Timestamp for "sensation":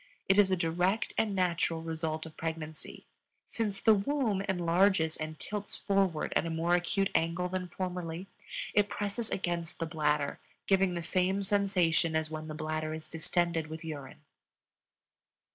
11.43-12.15